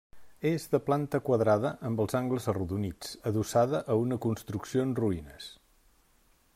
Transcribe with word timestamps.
És 0.51 0.63
de 0.69 0.77
planta 0.85 1.19
quadrada 1.27 1.73
amb 1.89 2.01
els 2.05 2.17
angles 2.21 2.49
arrodonits, 2.53 3.13
adossada 3.33 3.83
a 3.93 3.99
una 4.07 4.19
construcció 4.27 4.87
en 4.89 4.97
ruïnes. 5.03 5.53